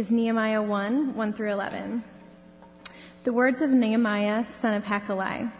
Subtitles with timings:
[0.00, 2.02] is Nehemiah 1 1 through 11.
[3.24, 5.52] The words of Nehemiah, son of Hacaliah.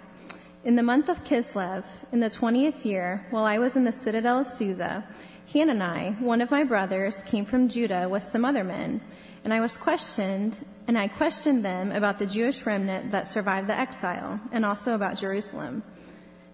[0.64, 4.38] In the month of Kislev, in the 20th year, while I was in the citadel
[4.38, 5.04] of Susa,
[5.52, 9.02] Hanani, one of my brothers, came from Judah with some other men,
[9.44, 13.78] and I was questioned, and I questioned them about the Jewish remnant that survived the
[13.78, 15.82] exile, and also about Jerusalem.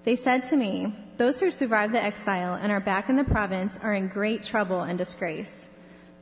[0.03, 3.79] They said to me, Those who survived the exile and are back in the province
[3.80, 5.68] are in great trouble and disgrace.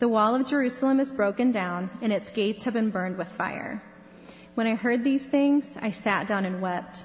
[0.01, 3.81] The wall of Jerusalem is broken down, and its gates have been burned with fire.
[4.55, 7.05] When I heard these things, I sat down and wept.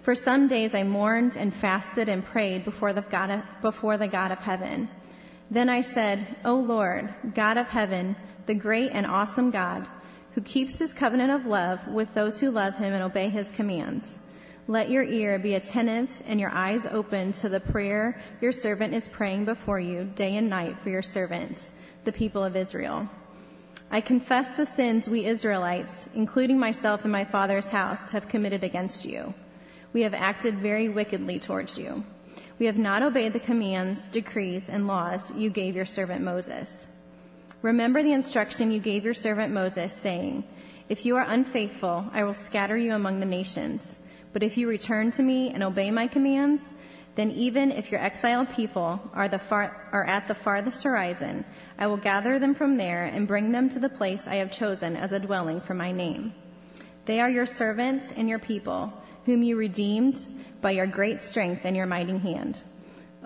[0.00, 4.08] For some days I mourned and fasted and prayed before the God of, before the
[4.08, 4.88] God of heaven.
[5.50, 8.16] Then I said, O Lord, God of heaven,
[8.46, 9.86] the great and awesome God,
[10.32, 14.18] who keeps his covenant of love with those who love him and obey his commands.
[14.66, 19.08] Let your ear be attentive and your eyes open to the prayer your servant is
[19.08, 21.72] praying before you day and night for your servants,
[22.04, 23.08] the people of Israel.
[23.90, 29.04] I confess the sins we Israelites, including myself and my father's house, have committed against
[29.04, 29.34] you.
[29.92, 32.04] We have acted very wickedly towards you.
[32.58, 36.86] We have not obeyed the commands, decrees, and laws you gave your servant Moses.
[37.62, 40.44] Remember the instruction you gave your servant Moses, saying,
[40.88, 43.98] If you are unfaithful, I will scatter you among the nations.
[44.32, 46.74] But if you return to me and obey my commands,
[47.14, 51.44] then even if your exiled people are, far, are, at the farthest horizon,
[51.78, 54.96] I will gather them from there and bring them to the place I have chosen
[54.96, 56.34] as a dwelling for my name.
[57.04, 58.92] They are your servants and your people,
[59.26, 60.26] whom you redeemed
[60.60, 62.62] by your great strength and your mighty hand.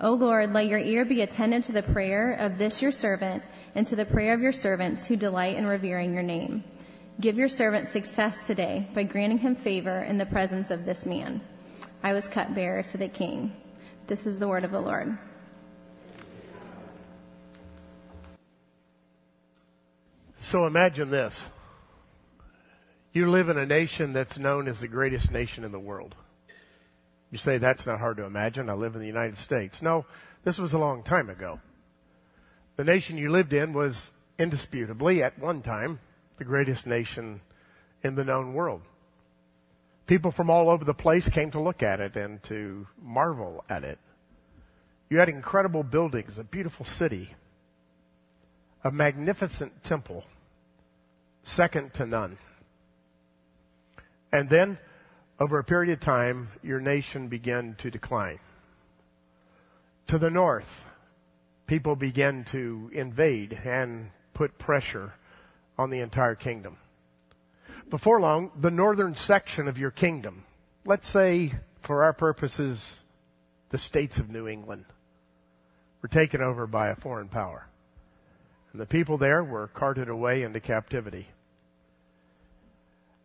[0.01, 3.43] O Lord, let your ear be attentive to the prayer of this your servant
[3.75, 6.63] and to the prayer of your servants who delight in revering your name.
[7.19, 11.41] Give your servant success today by granting him favor in the presence of this man.
[12.01, 13.51] I was cupbearer to the king.
[14.09, 15.15] This is the word of the Lord.
[20.39, 21.39] So imagine this.
[23.13, 26.15] You live in a nation that's known as the greatest nation in the world.
[27.29, 28.67] You say that's not hard to imagine.
[28.67, 29.79] I live in the United States.
[29.79, 30.07] No,
[30.43, 31.59] this was a long time ago.
[32.77, 34.09] The nation you lived in was
[34.39, 35.99] indisputably at one time
[36.39, 37.41] the greatest nation
[38.03, 38.81] in the known world.
[40.09, 43.83] People from all over the place came to look at it and to marvel at
[43.83, 43.99] it.
[45.07, 47.35] You had incredible buildings, a beautiful city,
[48.83, 50.25] a magnificent temple,
[51.43, 52.39] second to none.
[54.31, 54.79] And then,
[55.39, 58.39] over a period of time, your nation began to decline.
[60.07, 60.85] To the north,
[61.67, 65.13] people began to invade and put pressure
[65.77, 66.77] on the entire kingdom.
[67.89, 70.43] Before long, the northern section of your kingdom,
[70.85, 73.01] let's say for our purposes,
[73.69, 74.85] the states of New England,
[76.01, 77.67] were taken over by a foreign power.
[78.71, 81.29] And the people there were carted away into captivity.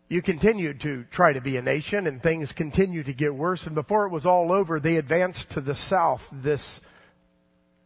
[0.09, 3.67] You continued to try to be a nation and things continued to get worse.
[3.67, 6.81] And before it was all over, they advanced to the south, this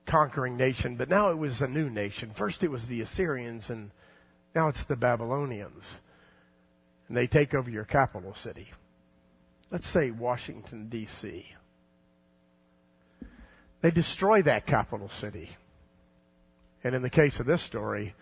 [0.06, 0.94] conquering nation.
[0.94, 2.30] But now it was a new nation.
[2.32, 3.90] First it was the Assyrians and
[4.54, 5.94] now it's the Babylonians.
[7.08, 8.68] And they take over your capital city.
[9.70, 11.46] Let's say Washington, D.C.
[13.80, 15.50] They destroy that capital city.
[16.84, 18.14] And in the case of this story,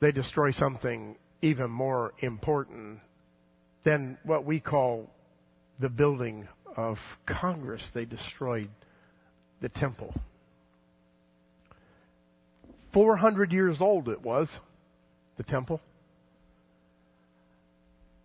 [0.00, 3.00] they destroy something even more important
[3.82, 5.10] than what we call
[5.78, 7.90] the building of Congress.
[7.90, 8.70] They destroyed
[9.60, 10.14] the temple.
[12.92, 14.60] 400 years old it was
[15.36, 15.80] the temple.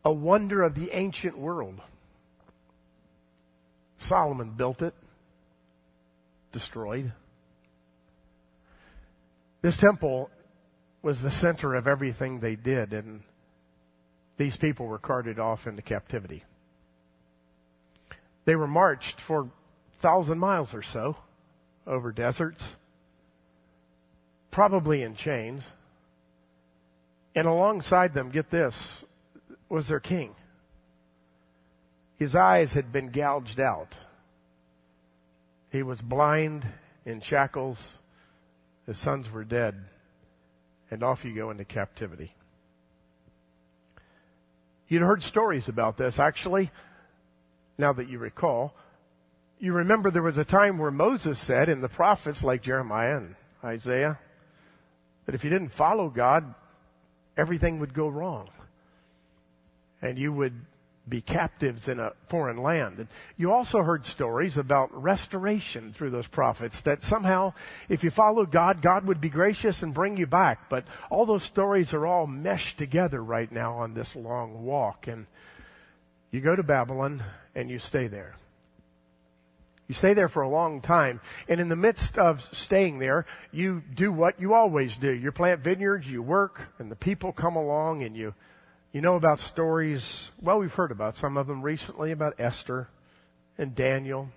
[0.10, 1.80] A wonder of the ancient world.
[3.98, 4.96] Solomon built it,
[6.52, 7.14] destroyed.
[9.62, 10.32] This temple
[11.04, 13.22] was the center of everything they did, and
[14.38, 16.44] these people were carted off into captivity.
[18.46, 19.50] They were marched for a
[20.02, 21.18] thousand miles or so
[21.86, 22.66] over deserts,
[24.50, 25.62] probably in chains.
[27.36, 29.06] And alongside them, get this,
[29.70, 30.36] was their king.
[32.18, 33.98] His eyes had been gouged out.
[35.72, 36.66] He was blind
[37.06, 37.98] in shackles.
[38.86, 39.76] His sons were dead.
[40.92, 42.34] And off you go into captivity.
[44.88, 46.18] You'd heard stories about this.
[46.18, 46.72] Actually,
[47.78, 48.74] now that you recall,
[49.60, 53.36] you remember there was a time where Moses said in the prophets like Jeremiah and
[53.64, 54.18] Isaiah
[55.26, 56.56] that if you didn't follow God,
[57.38, 58.50] everything would go wrong.
[60.02, 60.54] And you would
[61.08, 63.00] be captives in a foreign land.
[63.00, 67.54] And you also heard stories about restoration through those prophets that somehow
[67.90, 70.70] if you follow God, God would be gracious and bring you back.
[70.70, 75.08] But all those stories are all meshed together right now on this long walk.
[75.08, 75.26] And
[76.32, 77.24] you go to Babylon
[77.56, 78.36] and you stay there.
[79.88, 81.20] You stay there for a long time.
[81.48, 85.12] And in the midst of staying there, you do what you always do.
[85.12, 88.36] You plant vineyards, you work, and the people come along and you,
[88.92, 90.32] you know about stories.
[90.42, 92.88] Well, we've heard about some of them recently about Esther
[93.58, 94.30] and Daniel,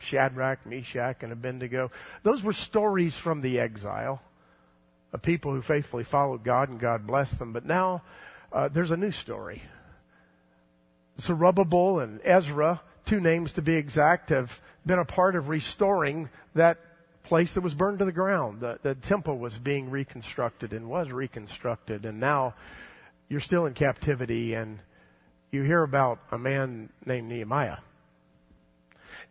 [0.00, 1.90] Shadrach, Meshach, and Abednego.
[2.22, 4.22] Those were stories from the exile
[5.12, 7.52] of people who faithfully followed God and God blessed them.
[7.52, 8.02] But now,
[8.52, 9.62] uh, there's a new story.
[11.20, 16.78] Zerubbabel and Ezra two names to be exact, have been a part of restoring that
[17.24, 18.60] place that was burned to the ground.
[18.60, 22.54] The, the temple was being reconstructed and was reconstructed, and now
[23.28, 24.78] you're still in captivity, and
[25.50, 27.78] you hear about a man named Nehemiah.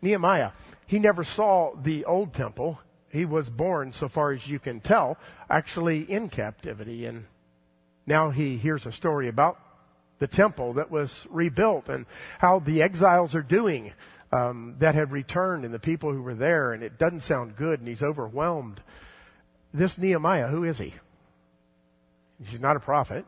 [0.02, 0.50] Nehemiah,
[0.86, 2.80] he never saw the old temple.
[3.10, 5.18] He was born, so far as you can tell,
[5.48, 7.24] actually in captivity, and
[8.06, 9.58] now he hears a story about
[10.18, 12.06] the temple that was rebuilt and
[12.38, 13.92] how the exiles are doing
[14.32, 17.80] um, that had returned and the people who were there, and it doesn't sound good,
[17.80, 18.80] and he's overwhelmed.
[19.72, 20.94] This Nehemiah, who is he?
[22.44, 23.24] He's not a prophet.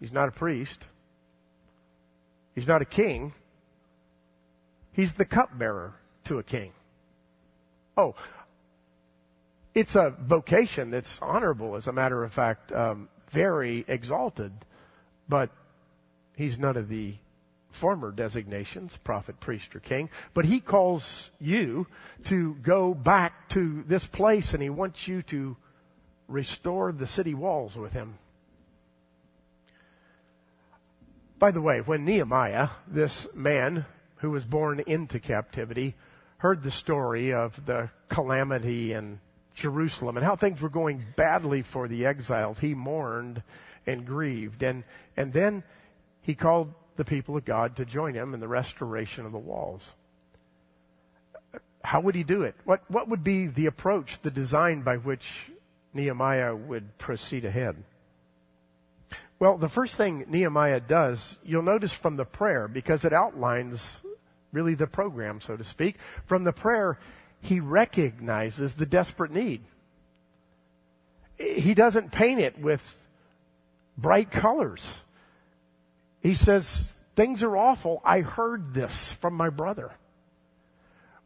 [0.00, 0.80] He's not a priest.
[2.54, 3.34] He's not a king.
[4.92, 5.94] He's the cupbearer
[6.24, 6.72] to a king.
[7.96, 8.14] Oh,
[9.74, 14.52] it's a vocation that's honorable, as a matter of fact, um, very exalted.
[15.28, 15.50] But
[16.34, 17.14] he's none of the
[17.70, 20.10] former designations, prophet, priest, or king.
[20.34, 21.86] But he calls you
[22.24, 25.56] to go back to this place and he wants you to
[26.26, 28.18] restore the city walls with him.
[31.40, 35.94] By the way, when Nehemiah, this man who was born into captivity,
[36.36, 39.20] heard the story of the calamity in
[39.54, 43.42] Jerusalem and how things were going badly for the exiles, he mourned
[43.86, 44.62] and grieved.
[44.62, 44.84] And,
[45.16, 45.62] and then
[46.20, 49.92] he called the people of God to join him in the restoration of the walls.
[51.82, 52.54] How would he do it?
[52.64, 55.50] What, what would be the approach, the design by which
[55.94, 57.82] Nehemiah would proceed ahead?
[59.40, 64.00] Well, the first thing Nehemiah does, you'll notice from the prayer, because it outlines
[64.52, 65.96] really the program, so to speak.
[66.26, 66.98] From the prayer,
[67.40, 69.62] he recognizes the desperate need.
[71.38, 73.06] He doesn't paint it with
[73.96, 74.86] bright colors.
[76.20, 78.02] He says, things are awful.
[78.04, 79.90] I heard this from my brother.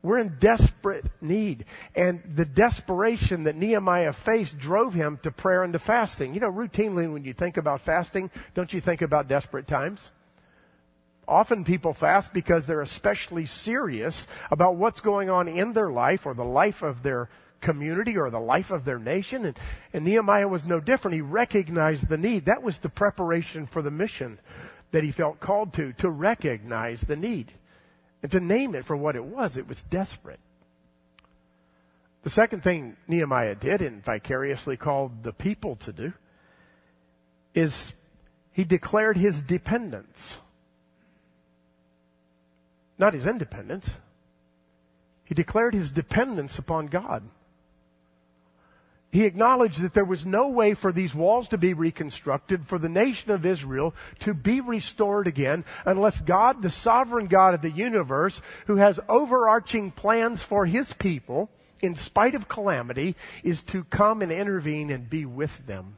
[0.05, 1.65] We're in desperate need.
[1.95, 6.35] And the desperation that Nehemiah faced drove him to prayer and to fasting.
[6.35, 10.11] You know, routinely when you think about fasting, don't you think about desperate times?
[11.27, 16.35] Often people fast because they're especially serious about what's going on in their life or
[16.35, 17.31] the life of their
[17.63, 19.47] community or the life of their nation.
[19.47, 19.59] And,
[19.95, 21.15] and Nehemiah was no different.
[21.15, 22.45] He recognized the need.
[22.45, 24.39] That was the preparation for the mission
[24.91, 27.53] that he felt called to, to recognize the need
[28.25, 29.59] and to name it for what it was.
[29.59, 30.41] It was desperate.
[32.23, 36.15] The second thing Nehemiah did and vicariously called the people to do
[37.55, 37.93] is
[38.51, 40.39] he declared his dependence.
[42.97, 43.91] Not his independence.
[45.25, 47.25] He declared his dependence upon God.
[49.15, 52.89] He acknowledged that there was no way for these walls to be reconstructed, for the
[52.89, 58.43] nation of Israel to be restored again, unless God, the sovereign God of the universe,
[58.67, 61.49] who has overarching plans for his people,
[61.81, 65.97] in spite of calamity, is to come and intervene and be with them.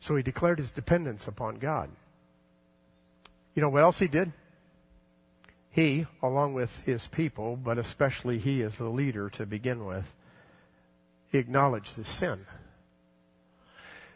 [0.00, 1.90] So he declared his dependence upon God.
[3.54, 4.32] You know what else he did?
[5.68, 10.10] He, along with his people, but especially he as the leader to begin with,
[11.34, 12.46] he acknowledged the sin.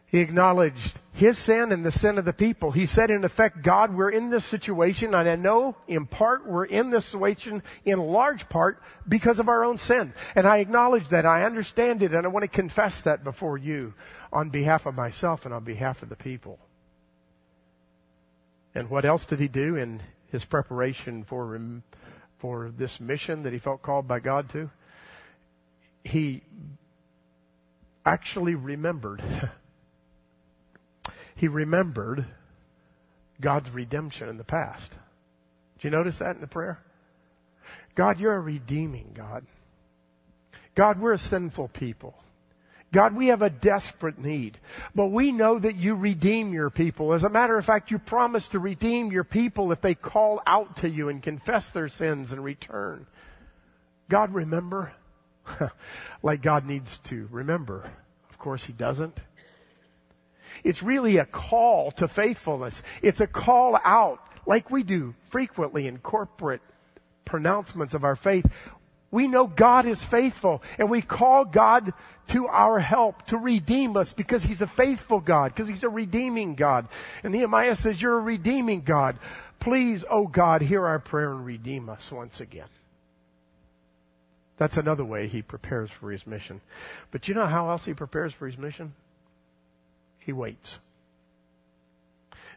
[0.07, 2.71] He acknowledged his sin and the sin of the people.
[2.71, 6.67] He said, in effect, God, we're in this situation, and I know in part we're
[6.67, 10.13] in this situation in large part because of our own sin.
[10.37, 11.27] And I acknowledge that.
[11.27, 13.95] I understand it, and I want to confess that before you
[14.33, 16.61] on behalf of myself and on behalf of the people.
[18.77, 21.61] And what else did he do in his preparation for,
[22.39, 24.71] for this mission that he felt called by God to?
[26.05, 26.43] He
[28.09, 29.23] actually remembered.
[31.37, 32.25] he remembered
[33.41, 34.93] God's redemption in the past.
[35.79, 36.81] Do you notice that in the prayer?
[37.95, 39.45] God, you're a redeeming God.
[40.75, 42.15] God, we're a sinful people.
[42.93, 44.59] God, we have a desperate need,
[44.95, 47.13] but we know that you redeem your people.
[47.13, 50.77] As a matter of fact, you promise to redeem your people if they call out
[50.77, 53.07] to you and confess their sins and return.
[54.09, 54.93] God, remember?
[56.23, 57.91] like God needs to remember.
[58.31, 59.19] Of course, He doesn't.
[60.65, 62.83] It's really a call to faithfulness.
[63.03, 66.63] It's a call out, like we do frequently in corporate
[67.25, 68.47] pronouncements of our faith.
[69.11, 71.93] We know God is faithful and we call God
[72.29, 76.55] to our help to redeem us because He's a faithful God, because He's a redeeming
[76.55, 76.89] God.
[77.23, 79.19] And Nehemiah says, You're a redeeming God.
[79.61, 82.69] Please, oh God, hear our prayer and redeem us once again.
[84.59, 86.61] That's another way he prepares for his mission.
[87.13, 88.93] But you know how else he prepares for his mission?
[90.19, 90.79] He waits.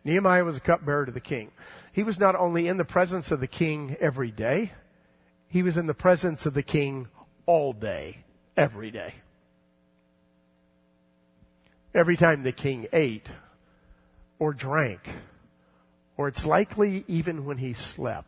[0.03, 1.51] Nehemiah was a cupbearer to the king.
[1.93, 4.73] He was not only in the presence of the king every day,
[5.47, 7.07] he was in the presence of the king
[7.45, 8.23] all day,
[8.57, 9.13] every day.
[11.93, 13.27] Every time the king ate
[14.39, 15.01] or drank,
[16.17, 18.27] or it's likely even when he slept,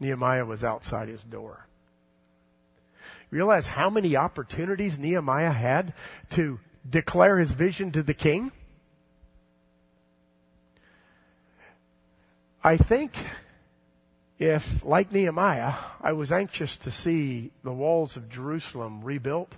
[0.00, 1.67] Nehemiah was outside his door.
[3.30, 5.92] Realize how many opportunities Nehemiah had
[6.30, 6.58] to
[6.88, 8.52] declare his vision to the king?
[12.64, 13.14] I think
[14.38, 19.52] if, like Nehemiah, I was anxious to see the walls of Jerusalem rebuilt,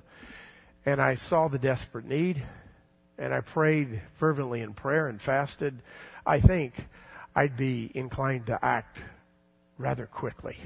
[0.84, 2.42] and I saw the desperate need,
[3.18, 5.82] and I prayed fervently in prayer and fasted,
[6.26, 6.86] I think
[7.34, 8.98] I'd be inclined to act
[9.78, 10.56] rather quickly.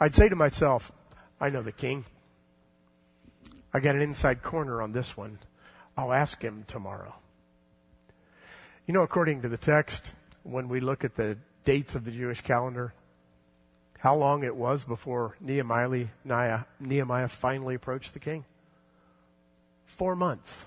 [0.00, 0.92] I'd say to myself,
[1.40, 2.04] I know the king.
[3.72, 5.38] I got an inside corner on this one.
[5.96, 7.14] I'll ask him tomorrow.
[8.86, 10.12] You know, according to the text,
[10.44, 12.94] when we look at the dates of the Jewish calendar,
[13.98, 16.06] how long it was before Nehemiah,
[16.80, 18.44] Nehemiah finally approached the king?
[19.86, 20.64] Four months.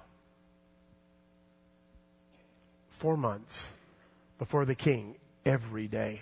[2.90, 3.66] Four months
[4.38, 6.22] before the king every day.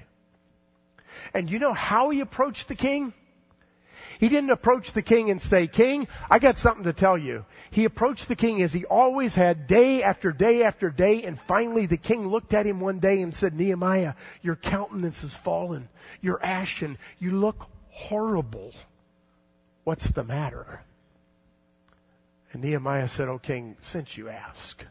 [1.33, 3.13] And you know how he approached the king?
[4.19, 7.45] He didn't approach the king and say, King, I got something to tell you.
[7.71, 11.23] He approached the king as he always had day after day after day.
[11.23, 15.37] And finally the king looked at him one day and said, Nehemiah, your countenance has
[15.37, 15.87] fallen.
[16.19, 16.97] You're ashen.
[17.17, 18.73] You look horrible.
[19.85, 20.81] What's the matter?
[22.51, 24.83] And Nehemiah said, Oh king, since you ask.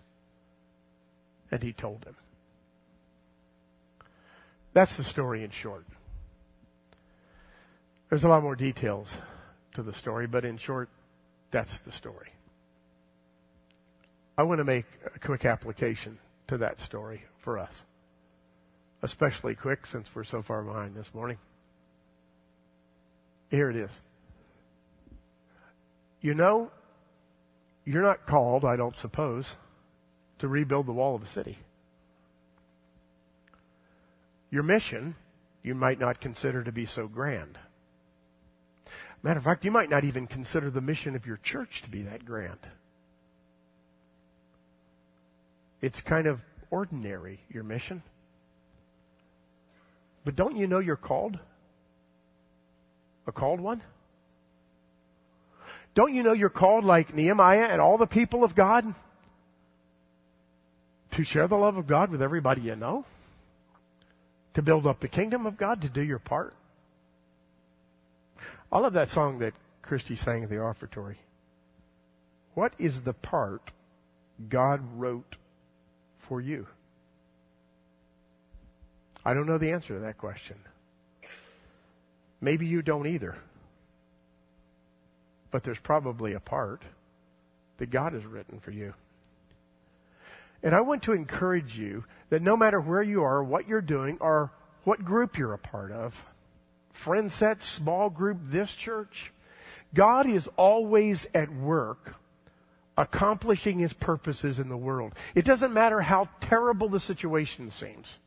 [1.50, 2.16] And he told him.
[4.72, 5.84] That's the story in short.
[8.08, 9.12] There's a lot more details
[9.74, 10.88] to the story, but in short,
[11.50, 12.30] that's the story.
[14.36, 17.82] I want to make a quick application to that story for us.
[19.02, 21.38] Especially quick since we're so far behind this morning.
[23.50, 24.00] Here it is.
[26.20, 26.70] You know,
[27.84, 29.46] you're not called, I don't suppose,
[30.38, 31.58] to rebuild the wall of a city.
[34.50, 35.14] Your mission,
[35.62, 37.58] you might not consider to be so grand.
[39.22, 42.02] Matter of fact, you might not even consider the mission of your church to be
[42.02, 42.58] that grand.
[45.80, 48.02] It's kind of ordinary, your mission.
[50.24, 51.38] But don't you know you're called?
[53.26, 53.82] A called one?
[55.94, 58.94] Don't you know you're called like Nehemiah and all the people of God?
[61.12, 63.04] To share the love of God with everybody you know?
[64.54, 66.54] To build up the kingdom of God, to do your part?
[68.70, 71.16] I love that song that Christy sang at the offertory.
[72.54, 73.70] What is the part
[74.48, 75.36] God wrote
[76.18, 76.66] for you?
[79.24, 80.56] I don't know the answer to that question.
[82.40, 83.36] Maybe you don't either.
[85.50, 86.82] But there's probably a part
[87.78, 88.92] that God has written for you.
[90.62, 94.18] And I want to encourage you that no matter where you are, what you're doing,
[94.20, 94.50] or
[94.84, 96.24] what group you're a part of,
[96.98, 99.32] friend set, small group, this church.
[99.94, 102.16] God is always at work
[102.96, 105.14] accomplishing his purposes in the world.
[105.34, 108.18] It doesn't matter how terrible the situation seems.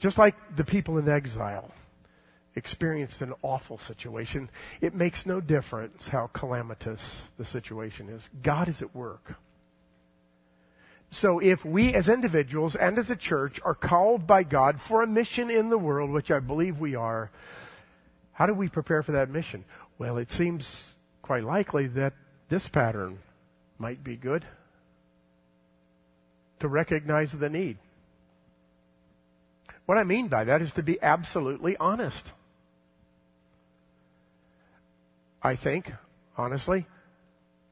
[0.00, 1.70] Just like the people in exile
[2.56, 8.28] experienced an awful situation, it makes no difference how calamitous the situation is.
[8.42, 9.36] God is at work.
[11.10, 15.06] So if we as individuals and as a church are called by God for a
[15.06, 17.30] mission in the world, which I believe we are,
[18.32, 19.64] how do we prepare for that mission?
[19.98, 22.12] Well, it seems quite likely that
[22.48, 23.18] this pattern
[23.78, 24.44] might be good
[26.60, 27.78] to recognize the need.
[29.86, 32.32] What I mean by that is to be absolutely honest.
[35.42, 35.92] I think,
[36.36, 36.86] honestly,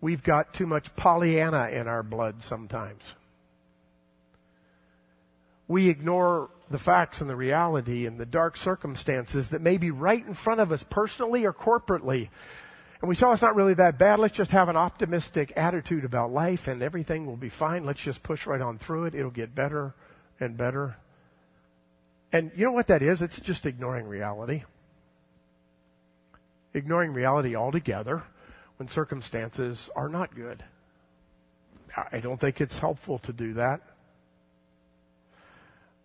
[0.01, 3.03] we've got too much Pollyanna in our blood sometimes.
[5.75, 10.25] We ignore the facts and the reality and the dark circumstances that may be right
[10.25, 12.29] in front of us personally or corporately.
[13.01, 14.21] And we saw it's not really that bad.
[14.21, 17.85] Let's just have an optimistic attitude about life and everything will be fine.
[17.85, 19.17] Let's just push right on through it.
[19.17, 19.97] It'll get better
[20.39, 20.97] and better.
[22.31, 23.21] And you know what that is?
[23.21, 24.63] It's just ignoring reality.
[26.73, 28.23] Ignoring reality altogether
[28.77, 30.63] when circumstances are not good.
[32.13, 33.81] I don't think it's helpful to do that.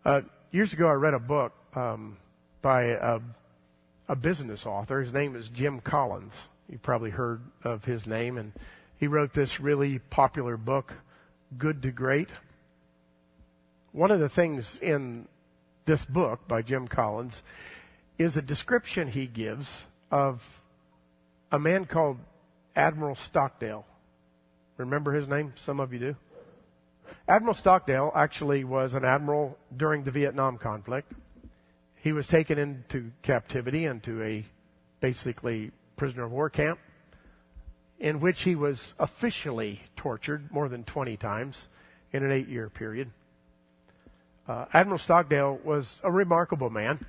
[0.05, 2.17] Uh, years ago, I read a book um,
[2.61, 3.19] by a,
[4.07, 5.01] a business author.
[5.01, 6.33] His name is Jim Collins.
[6.69, 8.53] You've probably heard of his name, and
[8.97, 10.93] he wrote this really popular book,
[11.57, 12.29] Good to Great.
[13.91, 15.27] One of the things in
[15.85, 17.41] this book by Jim Collins
[18.17, 19.69] is a description he gives
[20.11, 20.61] of
[21.51, 22.19] a man called
[22.73, 23.85] Admiral Stockdale.
[24.77, 25.53] Remember his name?
[25.57, 26.15] Some of you do.
[27.29, 31.11] Admiral Stockdale actually was an admiral during the Vietnam conflict.
[31.93, 34.43] He was taken into captivity into a
[34.99, 36.79] basically prisoner of war camp
[37.99, 41.67] in which he was officially tortured more than 20 times
[42.11, 43.11] in an eight year period.
[44.47, 47.05] Uh, Admiral Stockdale was a remarkable man,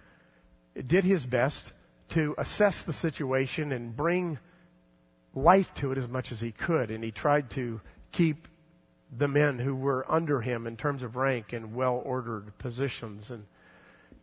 [0.87, 1.73] did his best
[2.11, 4.39] to assess the situation and bring
[5.35, 7.81] life to it as much as he could, and he tried to
[8.13, 8.49] keep
[9.17, 13.45] the men who were under him in terms of rank and well ordered positions and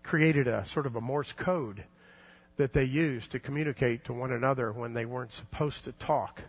[0.03, 1.83] created a sort of a Morse code
[2.55, 6.41] that they used to communicate to one another when they weren't supposed to talk.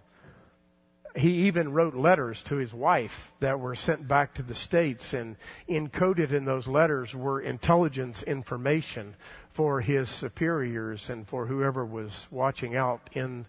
[1.16, 5.36] He even wrote letters to his wife that were sent back to the States, and
[5.68, 9.16] encoded in those letters were intelligence information
[9.50, 13.46] for his superiors and for whoever was watching out in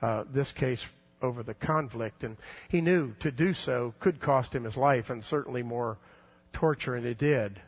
[0.00, 0.84] uh, this case
[1.24, 2.22] over the conflict.
[2.22, 2.36] And
[2.68, 5.98] he knew to do so could cost him his life and certainly more
[6.52, 7.60] torture, and it did.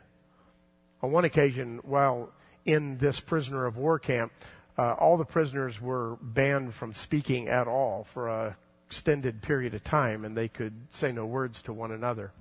[1.01, 2.29] On one occasion, while
[2.65, 4.31] in this prisoner of war camp,
[4.77, 9.83] uh, all the prisoners were banned from speaking at all for a extended period of
[9.83, 12.31] time, and they could say no words to one another.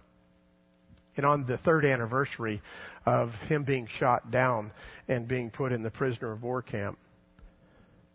[1.16, 2.62] And on the third anniversary
[3.04, 4.70] of him being shot down
[5.08, 6.98] and being put in the prisoner of war camp,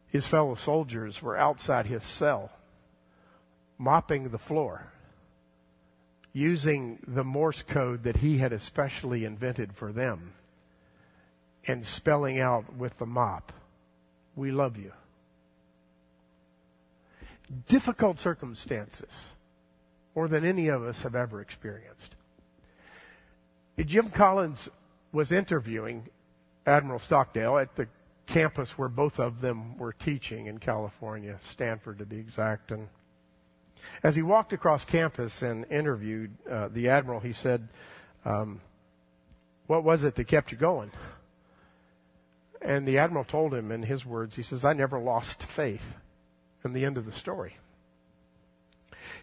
[0.08, 2.52] his fellow soldiers were outside his cell
[3.82, 4.94] mopping the floor
[6.34, 10.34] using the Morse code that he had especially invented for them
[11.66, 13.52] and spelling out with the mop,
[14.36, 14.94] We love you.
[17.68, 19.26] Difficult circumstances,
[20.16, 22.16] more than any of us have ever experienced.
[23.84, 24.70] Jim Collins
[25.12, 26.08] was interviewing
[26.68, 27.88] Admiral Stockdale at the
[28.28, 32.72] campus where both of them were teaching in California, Stanford to be exact.
[32.72, 32.88] And
[34.04, 37.68] as he walked across campus and interviewed uh, the admiral, he said,
[38.26, 38.62] um,
[39.68, 40.92] What was it that kept you going?
[42.62, 45.96] And the admiral told him in his words, he says, I never lost faith.
[46.64, 47.58] And the end of the story.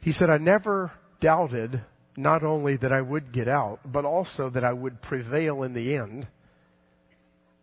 [0.01, 1.83] He said, I never doubted
[2.17, 5.95] not only that I would get out, but also that I would prevail in the
[5.95, 6.27] end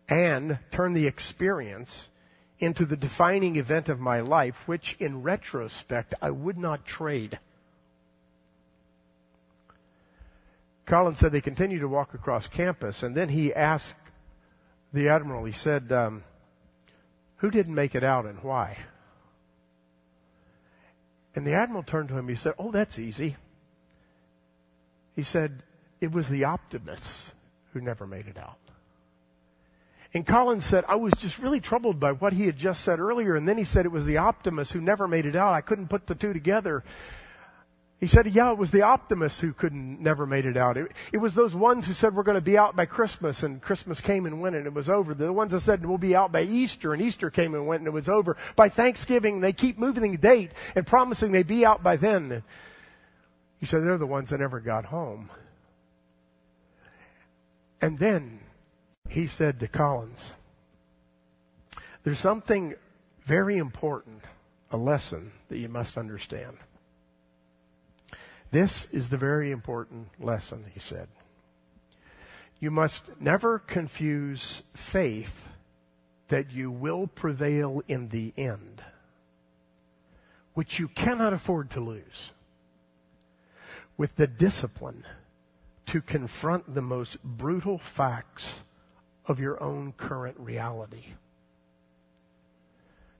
[0.08, 2.08] and turn the experience
[2.58, 7.38] into the defining event of my life, which in retrospect I would not trade.
[10.86, 13.96] Collins said they continued to walk across campus, and then he asked
[14.92, 16.22] the admiral, he said, um,
[17.38, 18.78] Who didn't make it out and why?
[21.34, 23.36] And the admiral turned to him, he said, Oh, that's easy.
[25.14, 25.62] He said,
[26.00, 27.32] It was the optimists
[27.72, 28.58] who never made it out.
[30.16, 33.36] And Collins said, I was just really troubled by what he had just said earlier.
[33.36, 35.52] And then he said it was the optimists who never made it out.
[35.52, 36.84] I couldn't put the two together.
[38.00, 40.78] He said, yeah, it was the optimists who couldn't, never made it out.
[40.78, 43.60] It, it was those ones who said we're going to be out by Christmas and
[43.60, 45.12] Christmas came and went and it was over.
[45.12, 47.86] The ones that said we'll be out by Easter and Easter came and went and
[47.86, 48.38] it was over.
[48.56, 52.42] By Thanksgiving, they keep moving the date and promising they'd be out by then.
[53.60, 55.28] He said they're the ones that never got home.
[57.82, 58.40] And then
[59.08, 60.32] he said to Collins,
[62.04, 62.74] There's something
[63.24, 64.22] very important,
[64.70, 66.56] a lesson that you must understand.
[68.50, 71.08] This is the very important lesson, he said.
[72.60, 75.48] You must never confuse faith
[76.28, 78.82] that you will prevail in the end,
[80.54, 82.30] which you cannot afford to lose,
[83.96, 85.04] with the discipline
[85.86, 88.62] to confront the most brutal facts
[89.26, 91.04] of your own current reality.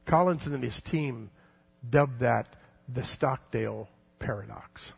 [0.04, 1.30] Collins and his team
[1.88, 2.48] dubbed that
[2.88, 3.88] the Stockdale
[4.18, 4.92] paradox.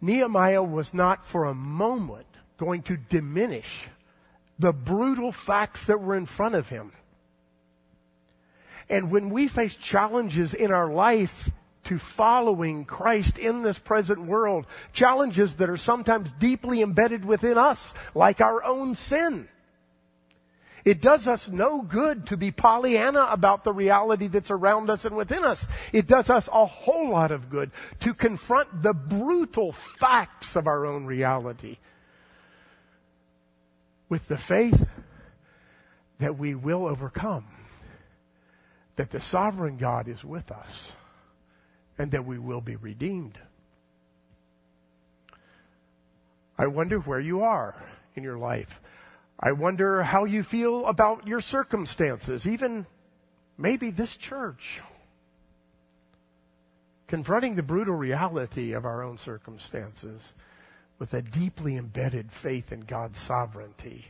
[0.00, 2.26] Nehemiah was not for a moment
[2.58, 3.88] going to diminish
[4.58, 6.92] the brutal facts that were in front of him.
[8.88, 11.50] And when we face challenges in our life
[11.86, 17.94] to following Christ in this present world, challenges that are sometimes deeply embedded within us,
[18.14, 19.48] like our own sin,
[20.86, 25.16] it does us no good to be Pollyanna about the reality that's around us and
[25.16, 25.66] within us.
[25.92, 30.86] It does us a whole lot of good to confront the brutal facts of our
[30.86, 31.78] own reality
[34.08, 34.86] with the faith
[36.20, 37.46] that we will overcome,
[38.94, 40.92] that the sovereign God is with us,
[41.98, 43.38] and that we will be redeemed.
[46.58, 47.74] I wonder where you are
[48.14, 48.80] in your life.
[49.38, 52.86] I wonder how you feel about your circumstances, even
[53.58, 54.80] maybe this church.
[57.06, 60.32] Confronting the brutal reality of our own circumstances
[60.98, 64.06] with a deeply embedded faith in God's sovereignty.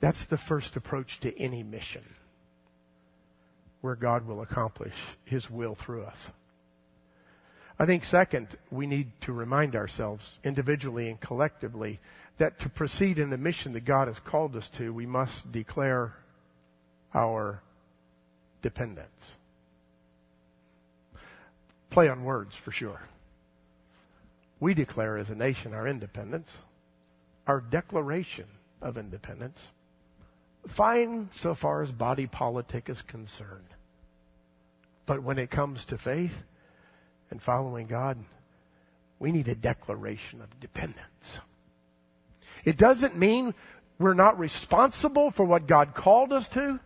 [0.00, 2.04] That's the first approach to any mission
[3.80, 6.30] where God will accomplish His will through us.
[7.78, 11.98] I think second, we need to remind ourselves individually and collectively
[12.38, 16.14] that to proceed in the mission that God has called us to, we must declare
[17.12, 17.62] our
[18.62, 19.36] dependence.
[21.90, 23.02] Play on words for sure.
[24.60, 26.50] We declare as a nation our independence,
[27.46, 28.46] our declaration
[28.80, 29.68] of independence.
[30.66, 33.68] Fine so far as body politic is concerned.
[35.06, 36.42] But when it comes to faith
[37.30, 38.18] and following God,
[39.18, 41.38] we need a declaration of dependence.
[42.64, 43.54] It doesn't mean
[43.98, 46.80] we're not responsible for what God called us to.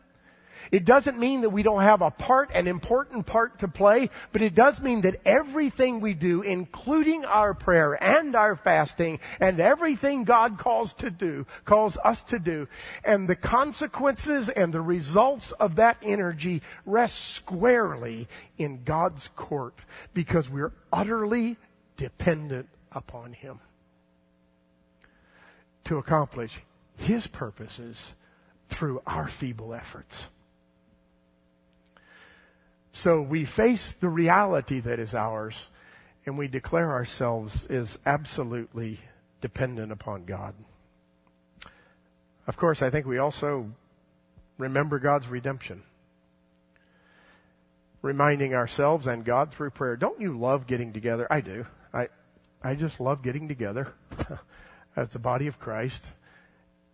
[0.70, 4.42] It doesn't mean that we don't have a part, an important part to play, but
[4.42, 10.24] it does mean that everything we do, including our prayer and our fasting and everything
[10.24, 12.68] God calls to do, calls us to do,
[13.04, 18.28] and the consequences and the results of that energy rest squarely
[18.59, 19.78] in God's court
[20.12, 21.57] because we're utterly
[21.96, 23.61] dependent upon Him
[25.85, 26.61] to accomplish
[26.96, 28.14] His purposes
[28.68, 30.26] through our feeble efforts.
[32.98, 35.68] So we face the reality that is ours
[36.26, 38.98] and we declare ourselves as absolutely
[39.40, 40.52] dependent upon God.
[42.48, 43.70] Of course, I think we also
[44.58, 45.84] remember God's redemption.
[48.02, 49.94] Reminding ourselves and God through prayer.
[49.94, 51.28] Don't you love getting together?
[51.30, 51.66] I do.
[51.94, 52.08] I,
[52.64, 53.92] I just love getting together.
[54.96, 56.04] as the body of Christ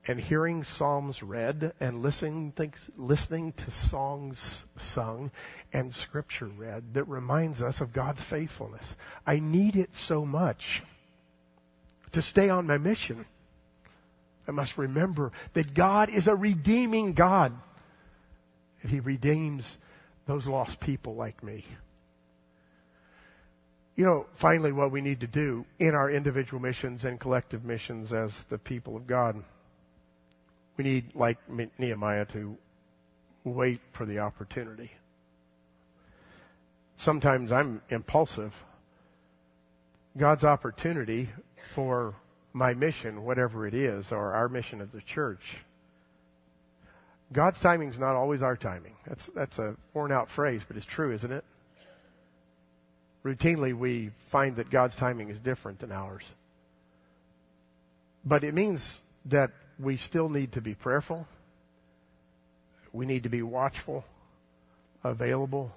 [0.07, 2.53] and hearing psalms read and listening,
[2.97, 5.31] listening to songs sung
[5.73, 8.97] and scripture read that reminds us of God's faithfulness.
[9.27, 10.83] I need it so much
[12.13, 13.25] to stay on my mission.
[14.47, 17.53] I must remember that God is a redeeming God.
[18.83, 19.79] And He redeems
[20.27, 21.65] those lost people like me.
[23.97, 28.13] You know, finally, what we need to do in our individual missions and collective missions
[28.13, 29.43] as the people of God,
[30.77, 31.39] we need, like
[31.79, 32.57] Nehemiah, to
[33.45, 34.91] wait for the opportunity.
[36.97, 38.55] Sometimes I'm impulsive.
[40.17, 41.29] God's opportunity
[41.71, 42.15] for
[42.53, 45.59] my mission, whatever it is, or our mission as a church,
[47.33, 48.95] God's timing is not always our timing.
[49.07, 51.45] That's, that's a worn out phrase, but it's true, isn't it?
[53.25, 56.25] routinely we find that God's timing is different than ours.
[58.25, 61.27] But it means that we still need to be prayerful.
[62.93, 64.05] We need to be watchful,
[65.03, 65.73] available,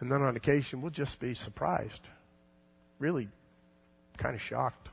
[0.00, 2.02] and then on occasion we'll just be surprised,
[2.98, 3.28] really
[4.16, 4.88] kind of shocked.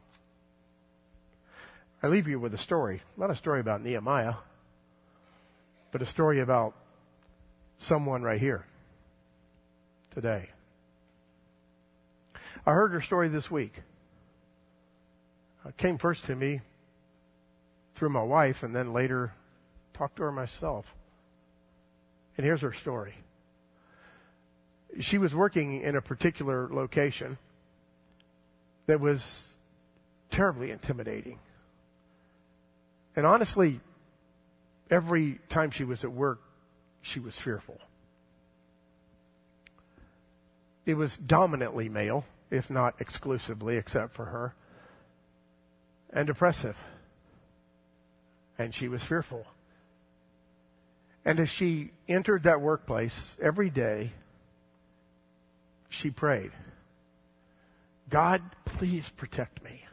[2.04, 4.36] I leave you with a story, not a story about Nehemiah,
[5.92, 6.76] but a story about
[7.78, 8.66] someone right here
[10.14, 10.50] today.
[12.66, 13.82] I heard her story this week.
[15.68, 16.62] It came first to me
[17.96, 19.34] through my wife and then later
[19.94, 20.94] talked to her myself.
[22.38, 23.16] And here's her story.
[25.00, 27.38] She was working in a particular location
[28.86, 29.56] that was
[30.30, 31.40] terribly intimidating.
[33.16, 33.80] And honestly,
[34.92, 36.42] every time she was at work,
[37.02, 37.80] she was fearful.
[40.86, 44.54] It was dominantly male if not exclusively, except for her,
[46.12, 46.78] and oppressive.
[48.58, 49.46] And she was fearful.
[51.26, 54.12] And as she entered that workplace every day,
[55.90, 56.52] she prayed,
[58.10, 59.84] God, please protect me.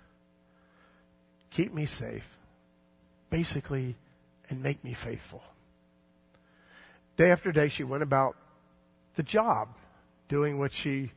[1.51, 2.37] Keep me safe.
[3.31, 3.97] Basically,
[4.51, 5.43] and make me faithful.
[7.17, 8.37] Day after day, she went about
[9.17, 9.69] the job,
[10.29, 11.13] doing what she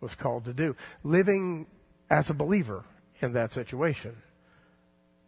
[0.00, 1.66] was called to do, living
[2.10, 2.84] as a believer
[3.20, 4.16] in that situation,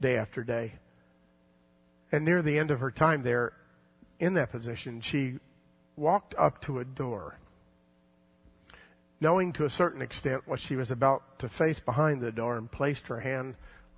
[0.01, 0.73] day after day.
[2.15, 3.55] And near the end of her time there
[4.21, 5.41] in that position, she
[5.97, 7.39] walked up to a door,
[9.21, 12.71] knowing to a certain extent what she was about to face behind the door, and
[12.71, 13.57] placed her hand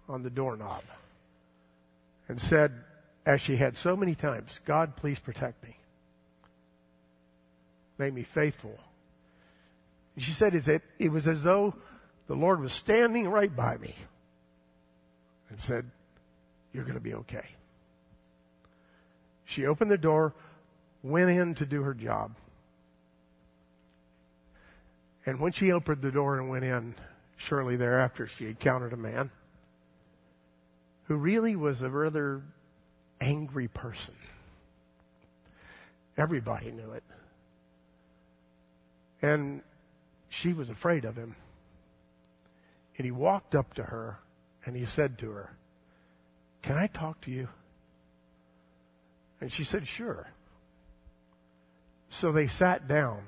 [0.09, 0.83] on the doorknob
[2.27, 2.73] and said,
[3.27, 5.77] as she had so many times, God, please protect me.
[7.99, 8.79] Make me faithful.
[10.17, 11.75] She said, it, it was as though
[12.29, 13.95] the Lord was standing right by me
[15.51, 15.91] and said,
[16.73, 17.45] you're going to be okay.
[19.47, 20.35] She opened the door,
[21.03, 22.35] went in to do her job.
[25.25, 26.95] And when she opened the door and went in,
[27.37, 29.31] shortly thereafter, she encountered a man
[31.05, 32.43] who really was a rather
[33.21, 34.15] angry person.
[36.19, 37.05] Everybody knew it.
[39.23, 39.63] And
[40.29, 41.37] she was afraid of him.
[42.99, 44.19] And he walked up to her
[44.65, 45.57] and he said to her,
[46.63, 47.49] Can I talk to you?
[49.41, 50.29] And she said, Sure.
[52.09, 53.25] So they sat down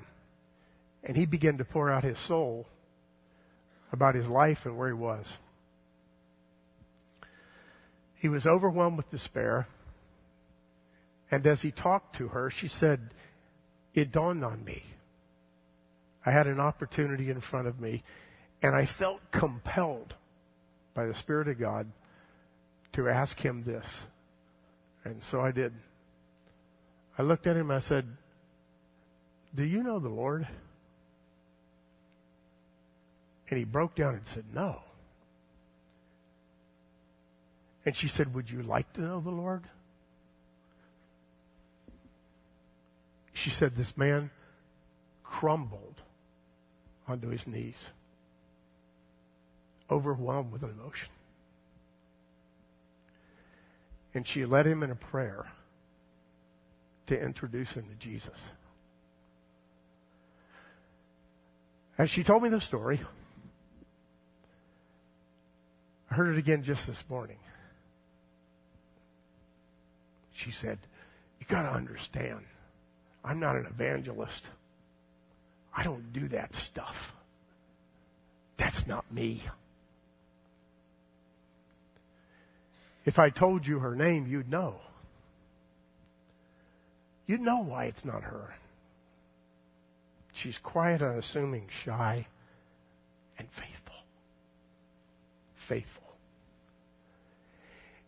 [1.03, 2.67] and he began to pour out his soul
[3.91, 5.37] about his life and where he was.
[8.15, 9.67] He was overwhelmed with despair.
[11.31, 13.11] And as he talked to her, she said,
[13.93, 14.83] It dawned on me.
[16.25, 18.03] I had an opportunity in front of me,
[18.61, 20.15] and I felt compelled
[20.93, 21.87] by the Spirit of God
[22.93, 23.87] to ask him this.
[25.05, 25.73] And so I did.
[27.19, 28.07] I looked at him, I said,
[29.53, 30.47] Do you know the Lord?
[33.49, 34.81] And he broke down and said, No.
[37.85, 39.63] And she said, Would you like to know the Lord?
[43.33, 44.29] She said, This man
[45.21, 46.01] crumbled
[47.05, 47.89] onto his knees,
[49.91, 51.09] overwhelmed with emotion.
[54.13, 55.47] And she led him in a prayer
[57.09, 58.39] to introduce him to Jesus.
[61.97, 63.01] As she told me the story,
[66.09, 67.37] I heard it again just this morning
[70.39, 70.79] she said,
[71.39, 72.45] You got to understand,
[73.23, 74.45] I'm not an evangelist.
[75.75, 77.13] I don't do that stuff.
[78.57, 79.43] That's not me.
[83.05, 84.79] If I told you her name, you'd know.
[87.29, 88.55] You'd know why it's not her.
[90.33, 92.25] She's quiet, unassuming, shy,
[93.37, 93.93] and faithful.
[95.53, 96.11] Faithful.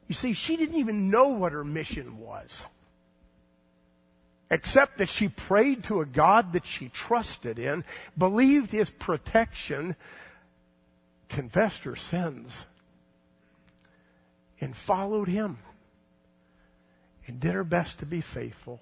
[0.08, 2.64] You see, she didn't even know what her mission was.
[4.50, 7.84] Except that she prayed to a God that she trusted in,
[8.18, 9.96] believed his protection,
[11.30, 12.66] confessed her sins,
[14.60, 15.60] and followed him.
[17.28, 18.82] And did her best to be faithful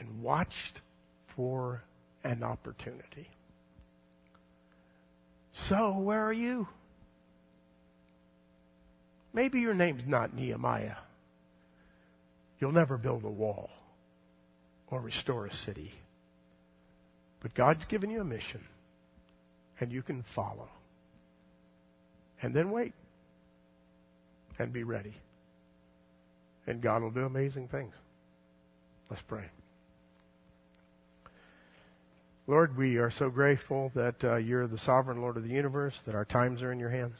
[0.00, 0.80] and watched
[1.28, 1.82] for
[2.24, 3.28] an opportunity.
[5.52, 6.66] So, where are you?
[9.32, 10.96] Maybe your name's not Nehemiah.
[12.58, 13.70] You'll never build a wall
[14.90, 15.92] or restore a city.
[17.40, 18.64] But God's given you a mission,
[19.80, 20.68] and you can follow.
[22.42, 22.92] And then wait
[24.58, 25.14] and be ready.
[26.66, 27.94] And God will do amazing things.
[29.08, 29.46] Let's pray.
[32.50, 36.16] Lord, we are so grateful that uh, you're the sovereign Lord of the universe, that
[36.16, 37.14] our times are in your hands.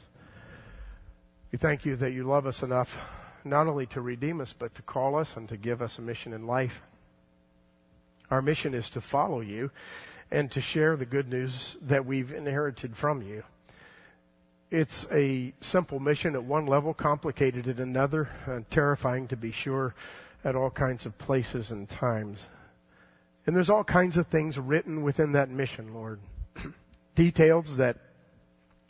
[1.53, 2.97] We thank you that you love us enough
[3.45, 6.33] not only to redeem us, but to call us and to give us a mission
[6.33, 6.81] in life.
[8.29, 9.71] Our mission is to follow you
[10.29, 13.43] and to share the good news that we've inherited from you.
[14.69, 19.95] It's a simple mission at one level, complicated at another, and terrifying to be sure
[20.43, 22.49] at all kinds of places and times.
[23.45, 26.19] And there's all kinds of things written within that mission, Lord.
[27.15, 27.97] Details that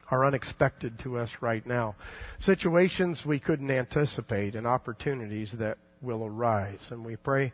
[0.09, 1.95] are unexpected to us right now.
[2.37, 6.89] Situations we couldn't anticipate and opportunities that will arise.
[6.91, 7.53] And we pray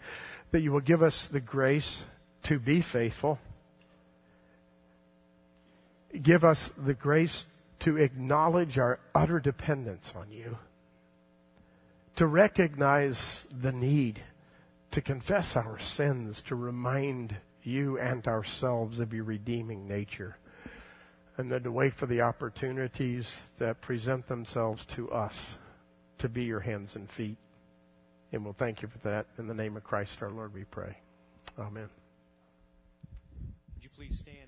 [0.51, 2.01] that you will give us the grace
[2.43, 3.39] to be faithful.
[6.21, 7.45] Give us the grace
[7.79, 10.57] to acknowledge our utter dependence on you.
[12.15, 14.23] To recognize the need
[14.91, 20.37] to confess our sins, to remind you and ourselves of your redeeming nature,
[21.37, 25.57] and then to wait for the opportunities that present themselves to us
[26.17, 27.37] to be your hands and feet.
[28.31, 29.27] And we'll thank you for that.
[29.37, 30.97] In the name of Christ our Lord, we pray.
[31.59, 31.89] Amen.
[33.75, 34.46] Would you please stand?